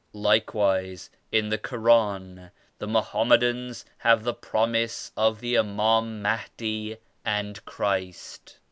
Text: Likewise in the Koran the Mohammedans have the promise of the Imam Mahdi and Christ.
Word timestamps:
Likewise 0.13 1.11
in 1.31 1.49
the 1.49 1.59
Koran 1.59 2.49
the 2.79 2.87
Mohammedans 2.87 3.85
have 3.99 4.23
the 4.23 4.33
promise 4.33 5.11
of 5.15 5.41
the 5.41 5.59
Imam 5.59 6.23
Mahdi 6.23 6.97
and 7.23 7.63
Christ. 7.65 8.57